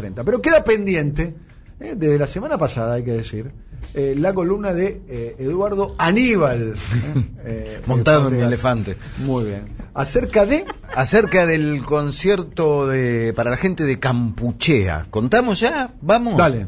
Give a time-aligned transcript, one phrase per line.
[0.00, 0.24] 30.
[0.24, 1.34] Pero queda pendiente,
[1.78, 3.52] eh, desde la semana pasada hay que decir,
[3.94, 6.74] eh, la columna de eh, Eduardo Aníbal.
[7.44, 8.96] eh, Montado en eh, un elefante.
[9.18, 9.62] Muy bien.
[9.94, 10.64] Acerca de...
[10.94, 15.06] Acerca del concierto de, para la gente de Campuchea.
[15.10, 15.90] ¿Contamos ya?
[16.00, 16.36] ¿Vamos?
[16.36, 16.66] Dale.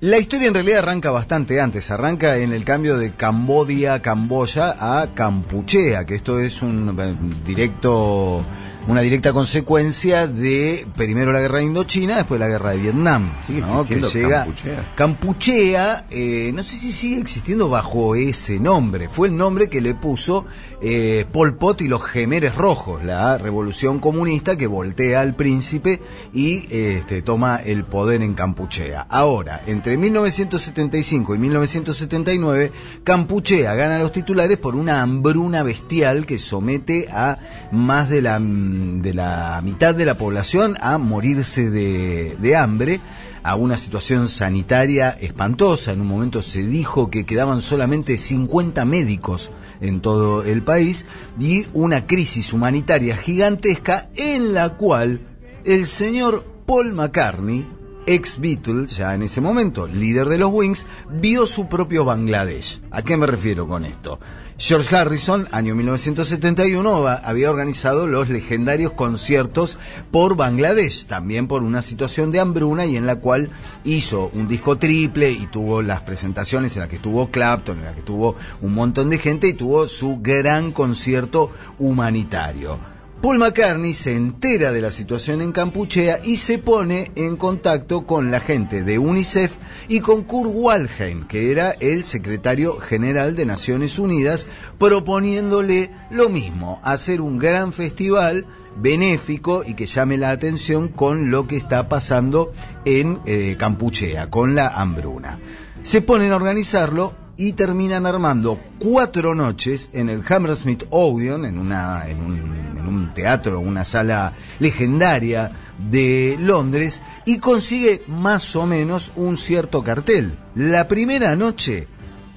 [0.00, 5.14] La historia en realidad arranca bastante antes, arranca en el cambio de Cambodia, Camboya a
[5.14, 7.14] Campuchea, que esto es un eh,
[7.46, 8.44] directo,
[8.86, 13.84] una directa consecuencia de primero la guerra de Indochina, después la guerra de Vietnam, ¿no?
[13.84, 14.92] que llega Campuchea.
[14.94, 19.94] Campuchea, eh, no sé si sigue existiendo bajo ese nombre, fue el nombre que le
[19.94, 20.44] puso
[20.86, 26.02] eh, Pol Pot y los Gemeres Rojos, la revolución comunista que voltea al príncipe
[26.34, 29.06] y este, toma el poder en Campuchea.
[29.08, 37.08] Ahora, entre 1975 y 1979, Campuchea gana los titulares por una hambruna bestial que somete
[37.10, 37.38] a
[37.72, 43.00] más de la, de la mitad de la población a morirse de hambre
[43.44, 45.92] a una situación sanitaria espantosa.
[45.92, 51.06] En un momento se dijo que quedaban solamente 50 médicos en todo el país
[51.38, 55.20] y una crisis humanitaria gigantesca en la cual
[55.64, 57.66] el señor Paul McCartney,
[58.06, 62.80] ex Beatle, ya en ese momento, líder de los Wings, vio su propio Bangladesh.
[62.90, 64.18] ¿A qué me refiero con esto?
[64.56, 69.78] George Harrison, año 1971, va- había organizado los legendarios conciertos
[70.12, 73.50] por Bangladesh, también por una situación de hambruna y en la cual
[73.84, 77.96] hizo un disco triple y tuvo las presentaciones en las que estuvo Clapton, en las
[77.96, 82.78] que tuvo un montón de gente y tuvo su gran concierto humanitario.
[83.24, 88.30] Paul McCartney se entera de la situación en Campuchea y se pone en contacto con
[88.30, 89.56] la gente de UNICEF
[89.88, 94.46] y con Kurt Waldheim, que era el secretario general de Naciones Unidas,
[94.78, 98.44] proponiéndole lo mismo, hacer un gran festival
[98.76, 102.52] benéfico y que llame la atención con lo que está pasando
[102.84, 105.38] en eh, Campuchea, con la hambruna.
[105.80, 112.06] Se ponen a organizarlo y terminan armando cuatro noches en el Hammersmith Odeon, en, una,
[112.08, 119.12] en, un, en un teatro, una sala legendaria de Londres, y consigue más o menos
[119.16, 120.36] un cierto cartel.
[120.54, 121.88] La primera noche,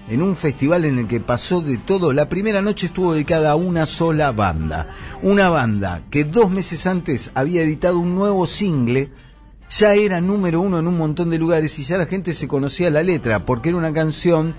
[0.10, 3.56] en un festival en el que pasó de todo, la primera noche estuvo dedicada a
[3.56, 4.90] una sola banda.
[5.22, 9.12] Una banda que dos meses antes había editado un nuevo single
[9.70, 12.90] ya era número uno en un montón de lugares y ya la gente se conocía
[12.90, 14.56] la letra, porque era una canción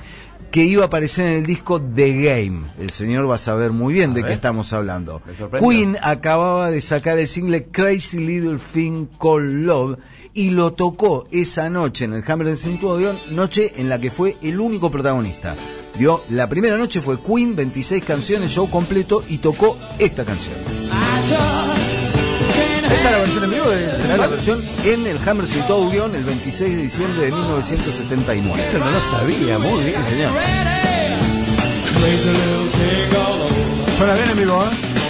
[0.50, 2.68] que iba a aparecer en el disco The Game.
[2.78, 4.28] El señor va a saber muy bien A de ver.
[4.30, 5.20] qué estamos hablando.
[5.60, 9.98] Queen acababa de sacar el single Crazy Little Thing Called Love
[10.34, 14.58] y lo tocó esa noche en el Hammersmith Odeon, noche en la que fue el
[14.60, 15.54] único protagonista.
[15.98, 20.54] Vio, la primera noche fue Queen, 26 canciones, show completo y tocó esta canción.
[22.84, 23.50] ¿Esta es la versión en
[24.18, 28.64] la versión en el Hammersmith Odeon el 26 de diciembre de 1979.
[28.64, 30.04] Esto no lo sabía, muy bien.
[30.04, 30.32] Sí, señor.
[33.96, 35.07] Suena bien en vivo, ¿eh?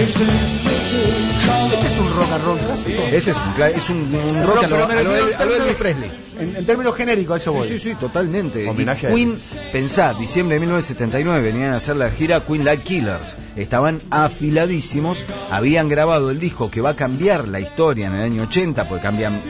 [0.00, 3.02] Este es un rock and roll clásico.
[3.10, 5.26] Este es un, es un, un rock Rock, a lo, pero me a lo refiero
[5.26, 6.10] El- en a lo Elvis Presley.
[6.38, 7.66] En, en términos genéricos, a eso voy.
[7.68, 8.68] Sí, sí, sí, totalmente.
[8.68, 9.40] Homenaje Y Queen,
[9.72, 13.36] pensá, diciembre de 1979 venían a hacer la gira Queen Like Killers.
[13.56, 18.42] Estaban afiladísimos, habían grabado el disco que va a cambiar la historia en el año
[18.44, 19.42] 80, porque cambian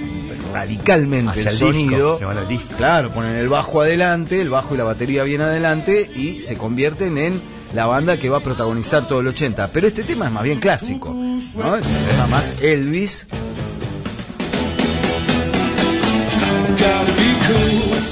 [0.55, 2.19] radicalmente Hacia el, el disco, sonido.
[2.19, 2.75] se disco.
[2.79, 7.19] Claro, ponen el bajo adelante, el bajo y la batería bien adelante y se convierten
[7.19, 9.73] en la banda que va a protagonizar todo el 80.
[9.73, 11.77] Pero este tema es más bien clásico, ¿no?
[11.77, 13.27] Es un tema más Elvis.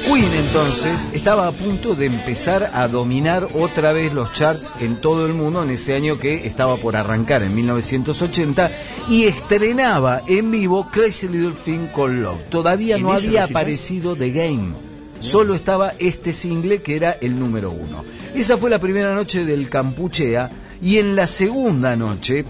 [0.05, 5.27] Queen entonces estaba a punto de empezar a dominar otra vez los charts en todo
[5.27, 8.71] el mundo en ese año que estaba por arrancar en 1980
[9.09, 12.41] y estrenaba en vivo Crazy Little Thing Called Love.
[12.49, 14.86] Todavía ¿En no había aparecido The Game.
[15.27, 18.05] Solo estaba este single que era el número uno.
[18.33, 20.49] Esa fue la primera noche del Campuchea
[20.81, 22.45] y en la segunda noche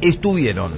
[0.00, 0.74] estuvieron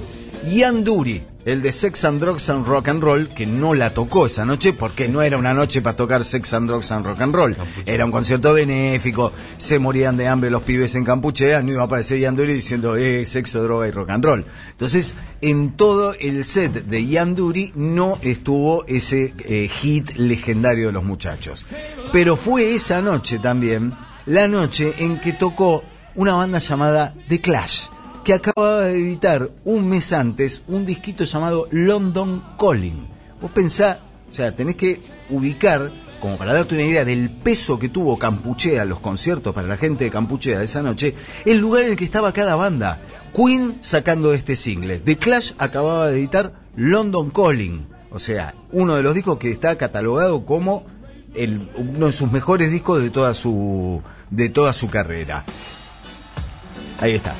[0.49, 4.25] Ian Dury, el de Sex and Drugs and Rock and Roll, que no la tocó
[4.25, 7.35] esa noche porque no era una noche para tocar Sex and Drugs and Rock and
[7.35, 7.55] Roll.
[7.85, 11.85] Era un concierto benéfico, se morían de hambre los pibes en Campuchea, no iba a
[11.85, 14.45] aparecer Ian Dury diciendo eh, sexo, droga y rock and roll.
[14.71, 20.93] Entonces, en todo el set de Ian Dury no estuvo ese eh, hit legendario de
[20.93, 21.65] los muchachos.
[22.11, 23.95] Pero fue esa noche también,
[24.25, 25.83] la noche en que tocó
[26.15, 27.90] una banda llamada The Clash
[28.23, 33.07] que acababa de editar un mes antes un disquito llamado London Calling.
[33.41, 37.89] Vos pensá, o sea, tenés que ubicar, como para darte una idea del peso que
[37.89, 41.15] tuvo Campuchea, los conciertos para la gente de Campuchea de esa noche,
[41.45, 43.01] el lugar en el que estaba cada banda.
[43.33, 44.99] Queen sacando este single.
[44.99, 47.87] The Clash acababa de editar London Calling.
[48.11, 50.85] O sea, uno de los discos que está catalogado como
[51.77, 55.45] uno de sus mejores discos de toda su, de toda su carrera.
[56.99, 57.33] Ahí está.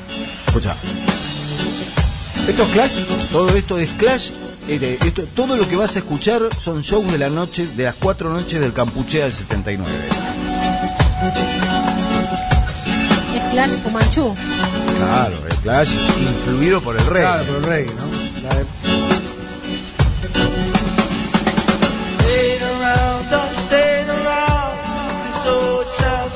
[0.52, 0.76] Escucha.
[2.46, 2.92] ¿Esto es Clash?
[3.32, 4.32] Todo esto es Clash.
[4.68, 7.94] eh, esto, todo lo que vas a escuchar son shows de la noche, de las
[7.94, 9.90] cuatro noches del Campuchea del 79.
[13.34, 14.34] Es Clash Fumanchu.
[14.98, 17.22] Claro, el Clash influido por el rey.
[17.22, 18.11] Claro, por el reggae, ¿no?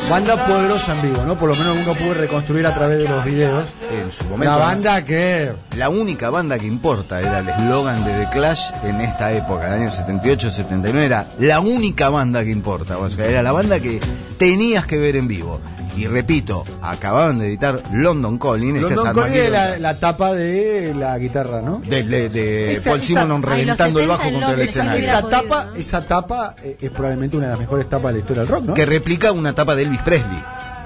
[0.09, 1.37] Banda poderosa en vivo, ¿no?
[1.37, 3.65] Por lo menos uno pudo reconstruir a través de los videos.
[3.91, 4.57] En su momento.
[4.57, 9.01] La banda que La única banda que importa era el eslogan de The Clash en
[9.01, 12.99] esta época, el año 78-79, era la única banda que importa.
[12.99, 14.01] O sea, era la banda que
[14.39, 15.61] tenías que ver en vivo.
[15.97, 20.33] Y repito, acababan de editar London Calling, este London es Calling es la, la tapa
[20.35, 21.81] de la guitarra, ¿no?
[21.87, 25.03] de, de- de Esa- Paul los reventando el 70 bajo contra el escenario.
[25.05, 28.43] Esa tapa, esa tapa eh, es probablemente una de las mejores tapas de la historia
[28.43, 28.75] del rock, ¿no?
[28.75, 30.43] Que replica una tapa de Elvis Presley.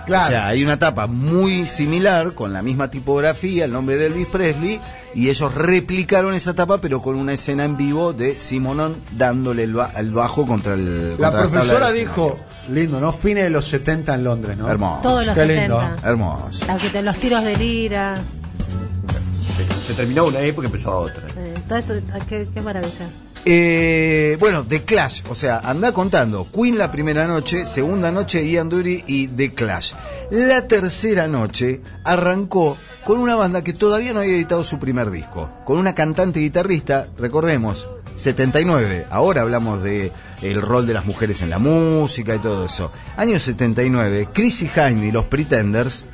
[0.06, 0.24] Claro.
[0.26, 4.26] O sea, hay una tapa muy similar, con la misma tipografía, el nombre de Elvis
[4.28, 4.80] Presley,
[5.14, 9.74] y ellos replicaron esa tapa, pero con una escena en vivo de Simonon dándole el,
[9.74, 11.10] ba- el bajo contra el.
[11.18, 13.12] La contra tabla profesora dijo, lindo, ¿no?
[13.12, 14.68] Fines de los 70 en Londres, ¿no?
[14.70, 15.00] Hermoso.
[15.02, 15.60] Todos los Qué 70.
[15.94, 15.96] lindo.
[16.08, 16.64] Hermoso.
[16.66, 18.20] La que te- los tiros de lira.
[19.56, 21.22] Se, se terminaba una época y empezaba otra.
[21.36, 23.06] eh, todo eso, ah, qué, qué maravilla.
[23.44, 26.46] Eh, bueno, The Clash, o sea, anda contando.
[26.54, 29.94] Queen la primera noche, segunda noche Ian Dury y The Clash.
[30.30, 35.50] La tercera noche arrancó con una banda que todavía no había editado su primer disco,
[35.64, 39.06] con una cantante y guitarrista, recordemos, 79.
[39.10, 42.92] Ahora hablamos de el rol de las mujeres en la música y todo eso.
[43.16, 46.06] Año 79, Chrissy Hynde y los Pretenders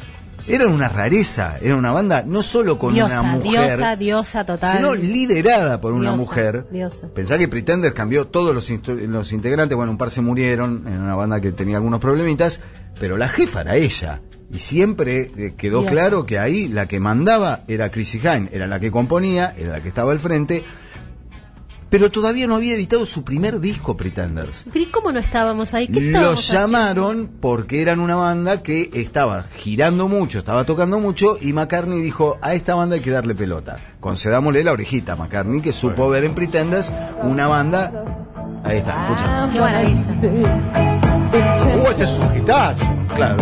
[0.48, 4.76] eran una rareza, era una banda no solo con diosa, una mujer, diosa, diosa total.
[4.76, 6.66] sino liderada por una mujer.
[6.70, 7.08] diosa.
[7.08, 11.16] Pensá que Pretender cambió todos los, los integrantes, bueno, un par se murieron en una
[11.16, 12.60] banda que tenía algunos problemitas,
[13.00, 14.22] pero la jefa era ella.
[14.48, 18.78] Y siempre eh, quedó claro que ahí la que mandaba era Chrissy Hine, era la
[18.78, 20.62] que componía, era la que estaba al frente,
[21.90, 24.64] pero todavía no había editado su primer disco Pretenders.
[24.72, 25.88] Pero ¿y cómo no estábamos ahí?
[25.88, 31.52] ¿Qué Los llamaron porque eran una banda que estaba girando mucho, estaba tocando mucho y
[31.52, 33.78] McCartney dijo, a esta banda hay que darle pelota.
[34.00, 36.92] Concedámosle la orejita a McCartney que supo ver en Pretenders
[37.22, 37.92] una banda...
[38.64, 39.48] Ahí está, escucha.
[39.52, 41.06] Qué maravilla.
[41.32, 42.84] Uh, este es un hitazo.
[43.14, 43.36] Claro,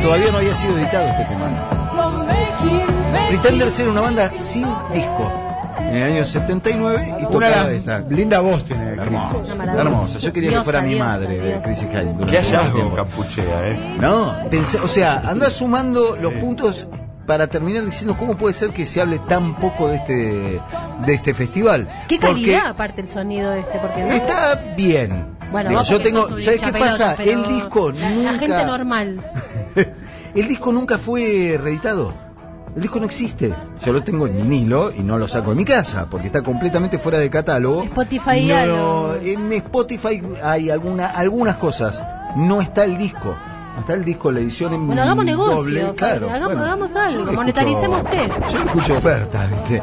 [0.00, 1.82] todavía no había sido editado este tema.
[3.28, 5.51] Pretenders era una banda sin disco.
[5.78, 8.00] En el año 79 y tocaba de esta.
[8.00, 8.92] linda voz tiene.
[8.92, 10.18] Hermosa, hermosa.
[10.18, 12.96] Yo quería que Diosa, fuera mi madre de durante Qué mucho hallazgo, tiempo.
[12.96, 13.96] Campuchea, ¿eh?
[13.98, 16.88] No, pensé, o sea, anda sumando los puntos
[17.26, 20.60] para terminar diciendo cómo puede ser que se hable tan poco de este
[21.06, 21.88] de este festival.
[22.08, 24.12] Qué Porque calidad aparte el sonido este, porque no.
[24.12, 25.36] Está bien.
[25.50, 27.14] Bueno, Digo, yo tengo, ¿sabes qué pasa?
[27.14, 29.30] El disco la, nunca la gente normal.
[30.34, 32.14] El disco nunca fue reeditado.
[32.74, 33.54] El disco no existe.
[33.84, 36.98] Yo lo tengo en vinilo y no lo saco de mi casa porque está completamente
[36.98, 37.82] fuera de catálogo.
[37.84, 39.14] Spotify no, algo.
[39.22, 42.02] En Spotify hay alguna, algunas cosas.
[42.36, 43.36] No está el disco.
[43.74, 45.92] No está el disco, la edición en Bueno, hagamos negocio, doble.
[45.96, 48.28] Claro, hagamos- bueno, hagamos algo, monetaricemos té.
[48.52, 49.82] Yo escucho ofertas, ¿viste?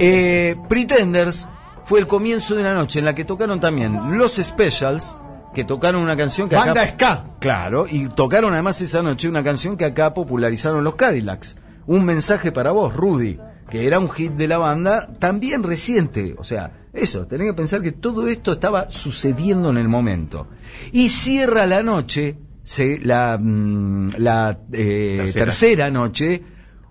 [0.00, 1.48] Eh, Pretenders
[1.84, 5.16] fue el comienzo de una noche en la que tocaron también los Specials,
[5.54, 7.24] que tocaron una canción que acá- Banda ska.
[7.38, 11.56] Claro, y tocaron además esa noche una canción que acá popularizaron los Cadillacs.
[11.88, 13.38] Un mensaje para vos, Rudy,
[13.70, 16.34] que era un hit de la banda también reciente.
[16.38, 20.46] O sea, eso, tenés que pensar que todo esto estaba sucediendo en el momento.
[20.92, 25.44] Y cierra la noche, se, la, mm, la eh, Tercera.
[25.44, 26.42] tercera noche,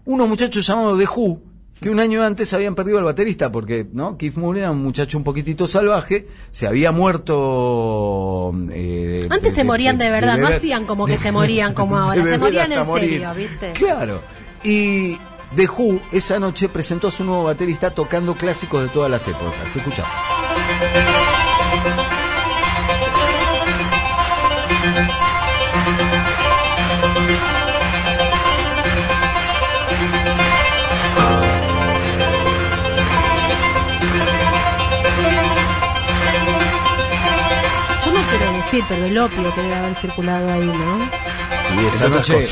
[0.05, 1.41] unos muchachos llamados The Who,
[1.79, 4.17] que un año antes habían perdido al baterista, porque ¿no?
[4.17, 8.51] Keith Moon era un muchacho un poquitito salvaje, se había muerto...
[8.71, 12.37] eh, Antes se morían de verdad, no hacían como que se morían como ahora, se
[12.39, 13.09] morían en morir.
[13.11, 13.73] serio, ¿viste?
[13.73, 14.21] Claro.
[14.69, 15.17] Y
[15.55, 19.73] The Who esa noche presentó a su nuevo baterista tocando clásicos de todas las épocas.
[19.73, 20.03] Escucha.
[38.03, 41.36] Yo no quiero decir, pero el opio que debe haber circulado ahí, ¿no?
[41.81, 42.47] Y esa noche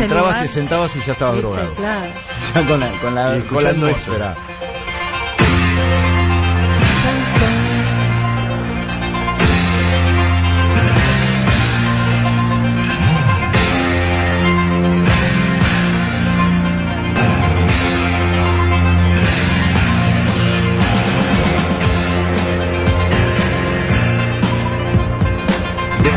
[0.00, 1.72] entrabas, lugar, te sentabas y ya estabas drogado.
[1.74, 2.12] Claro.
[2.54, 4.36] Ya con la, con la, con la atmósfera.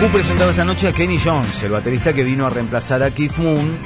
[0.02, 3.36] Who presentaba esta noche a Kenny Jones, el baterista que vino a reemplazar a Keith
[3.38, 3.78] Moon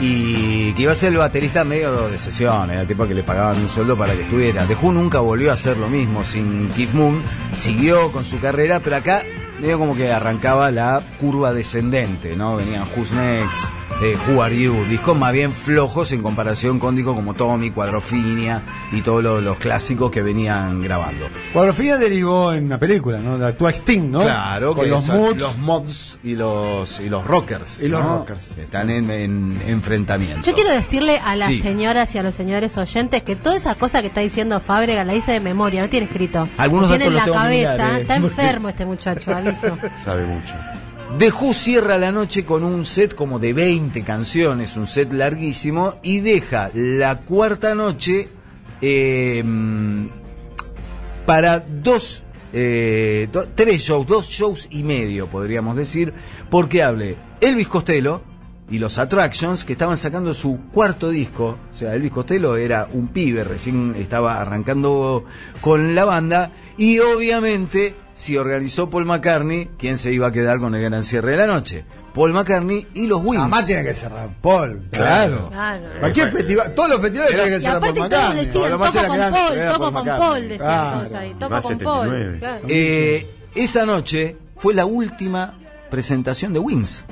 [0.00, 3.56] y que iba a ser el baterista medio de sesión, era tipo que le pagaban
[3.56, 4.66] un sueldo para que estuviera.
[4.66, 7.22] The nunca volvió a hacer lo mismo sin Keith Moon,
[7.52, 9.22] siguió con su carrera, pero acá
[9.60, 12.56] medio como que arrancaba la curva descendente, ¿no?
[12.56, 13.70] Venían Who's Next,
[14.02, 18.62] eh, Who Are You, discos más bien flojos en comparación con discos como Tommy, Cuadrofinia
[18.92, 21.28] y todos los, los clásicos que venían grabando.
[21.52, 23.44] Cuadrofinia derivó en una película, ¿no?
[23.44, 24.20] Actúa Sting, ¿no?
[24.20, 25.38] Claro, Con que los moods.
[25.40, 27.82] los mods y los y los rockers.
[27.82, 28.18] Y los ¿no?
[28.18, 28.52] rockers.
[28.58, 30.46] Están en, en enfrentamiento.
[30.46, 31.60] Yo quiero decirle a las Sí.
[31.62, 35.12] señoras y a los señores oyentes que toda esa cosa que está diciendo Fábrega la
[35.12, 36.48] dice de memoria, no tiene escrito.
[36.56, 39.76] Algunos tiene en la cabeza, mirar, eh, está porque- enfermo este muchacho, aviso.
[40.04, 40.54] Sabe mucho.
[41.18, 45.98] The Who cierra la noche con un set como de 20 canciones, un set larguísimo,
[46.02, 48.28] y deja la cuarta noche
[48.80, 49.44] eh,
[51.26, 56.14] para dos, eh, tres shows, dos shows y medio, podríamos decir,
[56.48, 58.22] porque hable Elvis Costello
[58.70, 61.58] y los Attractions, que estaban sacando su cuarto disco.
[61.72, 65.24] O sea, Elvis Costello era un pibe, recién estaba arrancando
[65.60, 70.74] con la banda, y obviamente, si organizó Paul McCartney, ¿quién se iba a quedar con
[70.74, 71.84] el gran cierre de la noche?
[72.12, 73.40] Paul McCartney y los Wings.
[73.40, 74.82] Además tiene que cerrar Paul.
[74.90, 75.48] Claro.
[75.48, 75.84] Claro.
[76.00, 78.46] Cualquier festival, todos los festivales tienen que Y cerrar Paul aparte todos McCartney.
[78.46, 80.18] decían, toco con Paul, toco Paul con.
[80.18, 80.98] Paul, decían Claro.
[81.00, 82.26] todos ahí, Y toco más con 79.
[82.30, 82.38] Paul.
[82.40, 82.64] claro.
[82.68, 85.58] Eh, esa noche fue la última
[85.90, 87.04] presentación de Wings.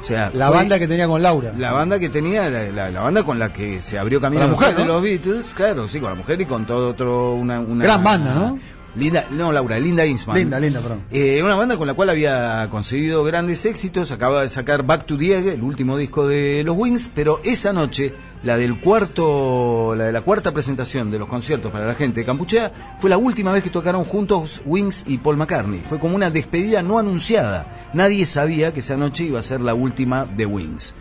[0.00, 1.52] O sea, La fue banda que tenía con Laura.
[1.58, 4.46] La banda que tenía, la, la- la banda con la que se abrió camino la
[4.48, 4.94] mujer, de ¿no?
[4.94, 8.34] los Beatles, claro, sí, con la mujer y con todo otro, una, una Gran banda,
[8.34, 8.58] ¿no?
[8.96, 10.38] Linda, no, Laura, Linda Insman.
[10.38, 11.02] Linda, linda, perdón.
[11.10, 15.16] Eh, una banda con la cual había conseguido grandes éxitos, acaba de sacar Back to
[15.16, 20.12] Egg, el último disco de los Wings, pero esa noche, la del cuarto, la de
[20.12, 23.62] la cuarta presentación de los conciertos para la gente de Campuchea, fue la última vez
[23.62, 25.82] que tocaron juntos Wings y Paul McCartney.
[25.86, 27.90] Fue como una despedida no anunciada.
[27.92, 30.94] Nadie sabía que esa noche iba a ser la última de Wings.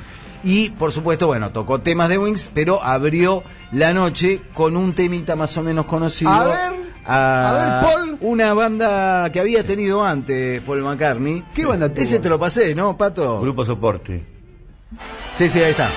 [0.43, 5.35] Y por supuesto, bueno, tocó temas de Wings, pero abrió la noche con un temita
[5.35, 6.29] más o menos conocido.
[6.29, 8.17] A ver, a ver, Paul.
[8.21, 11.43] Una banda que había tenido antes Paul McCartney.
[11.53, 12.01] ¿Qué banda tuvo?
[12.01, 13.41] Ese te lo pasé, ¿no, Pato?
[13.41, 14.25] Grupo soporte.
[15.33, 15.89] Sí, sí, ahí está.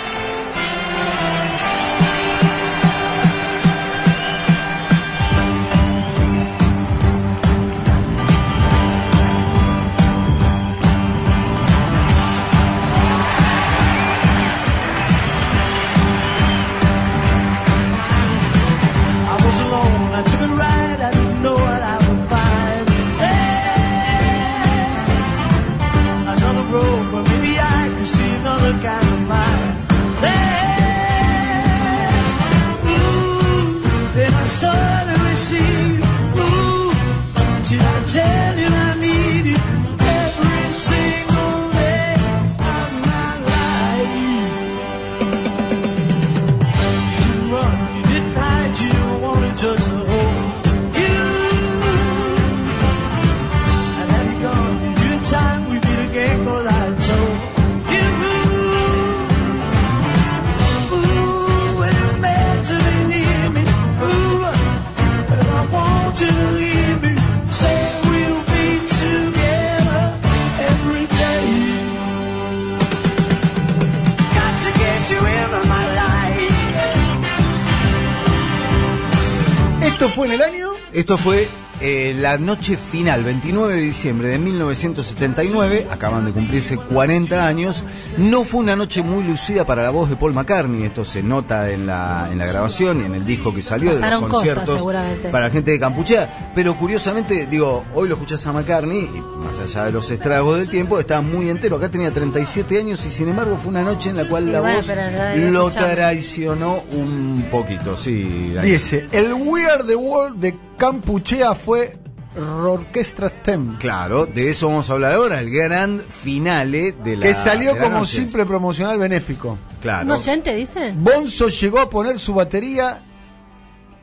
[80.08, 80.70] Fue en el año?
[80.92, 81.48] Esto fue
[81.80, 87.84] eh, la noche final, 29 de diciembre de 1979, acaban de cumplirse 40 años.
[88.16, 91.70] No fue una noche muy lucida para la voz de Paul McCartney, esto se nota
[91.70, 94.84] en la, en la grabación y en el disco que salió de los conciertos
[95.30, 96.52] para la gente de Campuchea.
[96.54, 100.68] Pero curiosamente, digo, hoy lo escuchás a McCartney, y más allá de los estragos del
[100.68, 101.76] tiempo, estaba muy entero.
[101.76, 104.92] Acá tenía 37 años y sin embargo fue una noche en la cual la voz
[105.36, 107.96] lo traicionó un poquito.
[107.96, 108.54] Sí.
[108.62, 111.96] Dice, el We Are the World de Campuchea fue
[112.36, 113.76] Orquestra Stem.
[113.78, 117.82] Claro, de eso vamos a hablar ahora, el gran finale de la Que salió la
[117.82, 118.16] como noche.
[118.18, 119.58] simple promocional benéfico.
[119.82, 120.06] Claro.
[120.06, 120.92] ¿Un oyente dice?
[120.96, 123.02] Bonzo llegó a poner su batería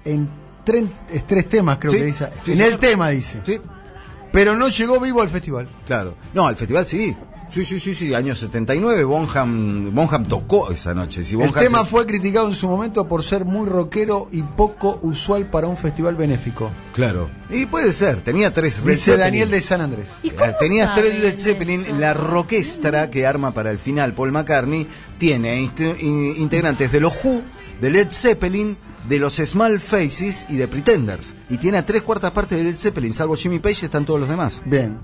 [0.03, 0.29] en
[0.65, 2.29] tre- es tres temas, creo Sí, que dice.
[2.43, 2.73] sí, en señor.
[2.73, 3.39] el tema dice.
[3.45, 3.59] Sí,
[4.31, 5.69] Pero no llegó vivo al festival.
[5.87, 6.15] claro.
[6.33, 7.15] No, al festival sí.
[7.55, 11.23] Sí, sí, sí, sí, año 79, Bonham, Bonham tocó esa noche.
[11.23, 14.99] Si El tema se- fue criticado en su momento por ser muy rockero y poco
[15.03, 16.69] usual para un festival benéfico.
[16.93, 17.29] Claro.
[17.49, 19.19] Y puede ser, tenía tres Dice Zeppelin.
[19.21, 20.05] Daniel de San Andrés.
[20.21, 21.95] ¿Y cómo Eh, Tenías tres Led Zeppelin, eso?
[21.95, 24.85] la roquestra que arma para el final Paul McCartney
[25.17, 27.41] tiene integrantes de los Who,
[27.79, 28.75] de Led Zeppelin,
[29.07, 31.33] de los Small Faces y de Pretenders.
[31.49, 34.27] Y tiene a tres cuartas partes de Led Zeppelin, salvo Jimmy Page, están todos los
[34.27, 34.61] demás.
[34.65, 34.97] Bien.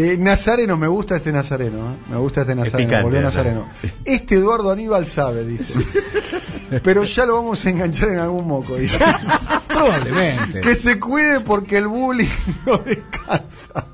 [0.00, 1.90] Eh, Nazareno, me gusta este Nazareno.
[1.90, 1.96] ¿eh?
[2.08, 2.88] Me gusta este Nazareno.
[2.88, 3.64] picante, volvió Nazareno.
[3.66, 3.96] Nazareno.
[3.96, 4.02] Sí.
[4.04, 5.74] Este Eduardo Aníbal sabe, dice.
[6.84, 8.96] Pero ya lo vamos a enganchar en algún moco, dice.
[9.68, 10.60] Probablemente.
[10.60, 12.28] que se cuide porque el bullying
[12.66, 13.86] no descansa.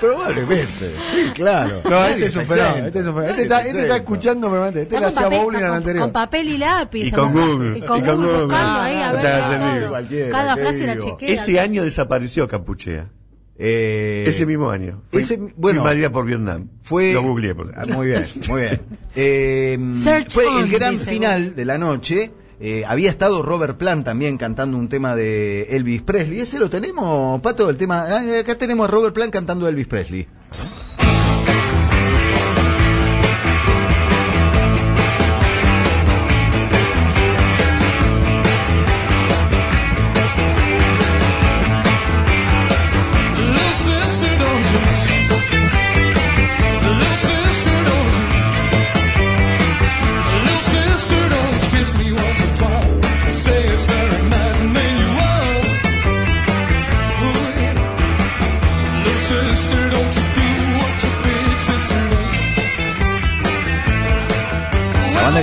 [0.00, 0.94] Probablemente.
[1.12, 1.80] Sí, claro.
[1.90, 2.86] No, este es un fenómeno.
[2.86, 3.24] Este, es un.
[3.24, 4.82] Este está, este está escuchando permanente.
[4.82, 6.04] Este le hacía bowling al anterior.
[6.04, 7.04] con papel y lápiz.
[7.04, 7.78] Y con Google.
[7.78, 11.34] Y con Y con Google buscando ahí a ver Cada te frase la chequea.
[11.34, 13.08] Ese año desapareció Campuchea.
[13.60, 15.02] Eh, Ese mismo año.
[15.10, 16.68] Fui, ese- fui bueno, invadida por Vietnam.
[16.82, 17.54] fue Lo googleé.
[17.54, 18.80] Por Ah, muy bien muy bien
[19.16, 24.04] Eh, Search fue on, el gran final de la noche Eh, había estado Robert Plant
[24.04, 28.56] también cantando un tema de Elvis Presley ese lo tenemos pato el tema ah, acá
[28.56, 30.26] tenemos a Robert Plant cantando Elvis Presley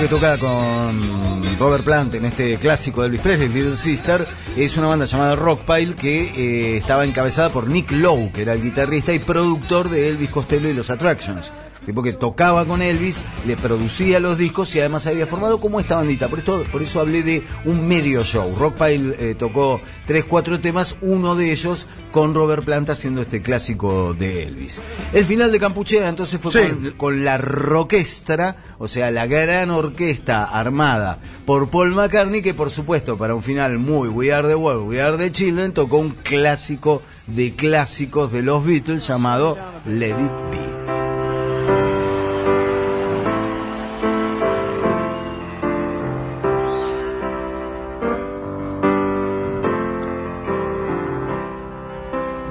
[0.06, 4.24] que toca con Robert Plant en este clásico de Elvis Presley, Little Sister,
[4.56, 8.62] es una banda llamada Rockpile que eh, estaba encabezada por Nick Lowe, que era el
[8.62, 11.52] guitarrista y productor de Elvis Costello y los Attractions.
[11.86, 15.94] Tipo que tocaba con Elvis, le producía los discos y además había formado como esta
[15.96, 16.26] bandita.
[16.28, 18.52] Por, esto, por eso hablé de un medio show.
[18.58, 24.14] Rockpile eh, tocó tres, cuatro temas, uno de ellos con Robert Plant haciendo este clásico
[24.14, 24.80] de Elvis.
[25.12, 26.58] El final de Campuchea entonces fue Sí.
[26.68, 32.70] con, con la roquestra, o sea, la gran orquesta armada por Paul McCartney, que por
[32.70, 36.10] supuesto para un final muy We Are the World, We Are the Children, tocó un
[36.10, 40.16] clásico de clásicos de los Beatles llamado Let It
[40.50, 40.75] Be.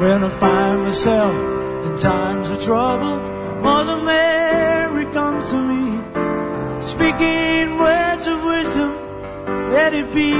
[0.06, 1.36] When I find myself
[1.88, 3.18] in times of trouble,
[3.64, 6.00] Mother Mary comes to me,
[6.80, 8.92] speaking words of wisdom,
[9.72, 10.34] let it be.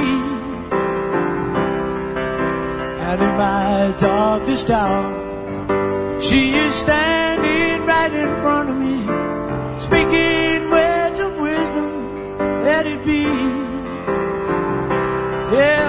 [3.08, 8.98] And in my darkest hour, she is standing right in front of me,
[9.78, 13.22] speaking words of wisdom, let it be.
[15.56, 15.85] Yeah,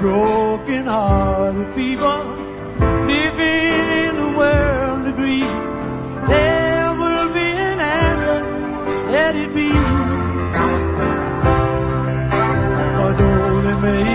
[0.00, 2.24] broken hearted people
[3.06, 5.42] living in the world agree,
[6.26, 9.79] there will be an answer, let it be.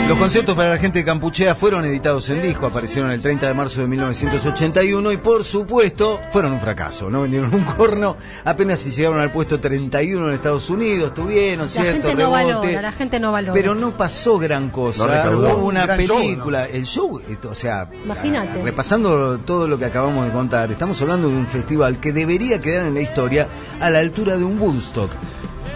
[0.08, 3.54] Los conciertos para la gente de Campuchea fueron editados en disco, aparecieron el 30 de
[3.56, 8.92] marzo de 1981 y por supuesto fueron un fracaso, no vendieron un corno, apenas si
[8.92, 12.92] llegaron al puesto 31 en Estados Unidos, tuvieron La cierto gente no rebote, valora, la
[12.92, 13.54] gente no valora.
[13.54, 17.56] pero no pasó gran cosa, No hubo una Gran show, película, el show, esto, o
[17.56, 18.62] sea, Imagínate.
[18.62, 22.86] repasando todo lo que acabamos de contar, estamos hablando de un festival que debería quedar
[22.86, 23.48] en la historia
[23.82, 25.10] a la altura de un Woodstock.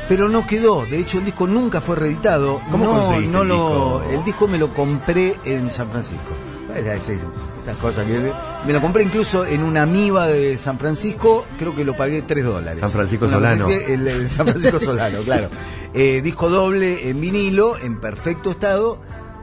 [0.10, 2.60] Pero no quedó, de hecho el disco nunca fue reeditado.
[2.72, 3.56] ¿Cómo no, conseguiste no el lo,
[4.00, 4.04] disco?
[4.12, 6.34] el disco me lo compré en San Francisco.
[6.76, 7.20] Es- es-
[7.64, 8.32] Esas cosas que
[8.66, 12.44] me lo compré incluso en una amiba de San Francisco, creo que lo pagué 3
[12.44, 12.80] dólares.
[12.80, 13.70] San Francisco Una Solano.
[13.70, 15.50] el San Francisco Solano, claro.
[15.94, 19.00] Eh, disco doble en vinilo, en perfecto estado.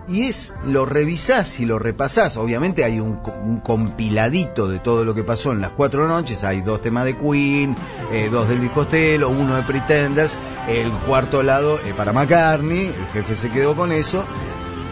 [0.09, 2.37] Y es, lo revisás y lo repasás.
[2.37, 6.45] Obviamente hay un, co- un compiladito de todo lo que pasó en las cuatro noches.
[6.45, 7.75] Hay dos temas de Queen,
[8.13, 10.39] eh, dos del Costello, uno de Pretenders,
[10.69, 12.87] el cuarto lado eh, para McCartney.
[12.87, 14.25] El jefe se quedó con eso.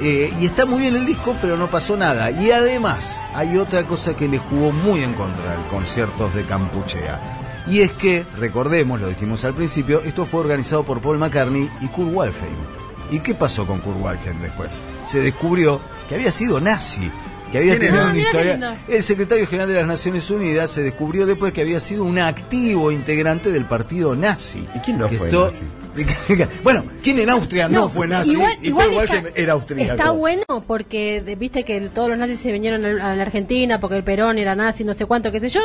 [0.02, 2.32] Eh, y está muy bien el disco, pero no pasó nada.
[2.32, 7.64] Y además, hay otra cosa que le jugó muy en contra al conciertos de Campuchea.
[7.68, 11.86] Y es que, recordemos, lo dijimos al principio, esto fue organizado por Paul McCartney y
[11.86, 12.83] Kurt Waldheim.
[13.14, 14.80] ¿Y qué pasó con Kurt Waldheim después?
[15.06, 17.10] Se descubrió que había sido nazi.
[17.52, 18.78] Que había ¿Quién tenido una Ah, historia.
[18.88, 22.90] El secretario general de las Naciones Unidas se descubrió después que había sido un activo
[22.90, 24.66] integrante del partido nazi.
[24.74, 25.62] ¿Y quién no fue esto- nazi?
[26.64, 28.32] bueno, ¿quién en Austria no, fue nazi?
[28.32, 29.92] Igual, y igual Kurt está, Waldheim era austríaco.
[29.92, 34.02] está bueno porque viste que todos los nazis se vinieron a la Argentina porque el
[34.02, 35.60] Perón era nazi, no sé cuánto, qué sé yo.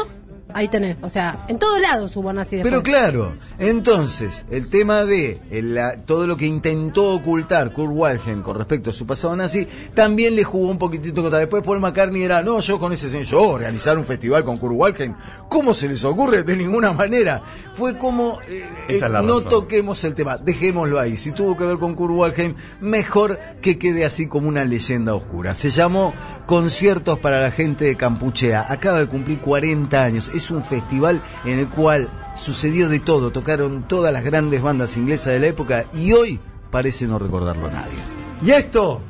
[0.54, 0.98] Ahí tenés.
[1.02, 2.96] O sea, en todos lados hubo nazis Pero después.
[2.96, 8.90] claro, entonces, el tema de la- todo lo que intentó ocultar Kurt Waldheim con respecto
[8.90, 11.40] a su pasado nazi, también le jugó un poquitito contra.
[11.40, 14.74] Después Paul McCartney era, no, yo con ese señor, yo organizar un festival con Kurt
[14.76, 15.14] Waldheim,
[15.50, 16.44] ¿cómo se les ocurre?
[16.44, 17.42] De ninguna manera.
[17.80, 19.50] Fue como, eh, Esa es la eh, no razón.
[19.50, 21.16] toquemos el tema, dejémoslo ahí.
[21.16, 25.56] Si tuvo que ver con Kurt Waldheim, mejor que quede así como una leyenda oscura.
[25.56, 26.14] Se llamó
[26.46, 28.66] Conciertos para la gente de Campuchea.
[28.70, 30.30] Acaba de cumplir 40 años.
[30.36, 33.32] Es un festival en el cual sucedió de todo.
[33.32, 36.40] Tocaron todas las grandes bandas inglesas de la época y hoy
[36.72, 37.98] parece no recordarlo nadie.
[38.44, 39.02] Y esto,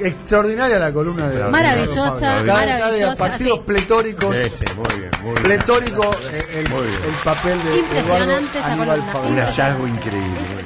[0.00, 3.64] extraordinaria la columna de Maravillosa, Cada- cada maravillosa, partidos sí.
[3.66, 4.36] pletóricos.
[4.36, 5.42] Sí, sí, muy bien, muy bien.
[5.42, 6.16] Pletórico
[6.52, 6.98] el, Muy bien.
[7.04, 9.28] el papel de Impresionante Eduardo esa Aníbal columna.
[9.30, 10.64] Un hallazgo increíble.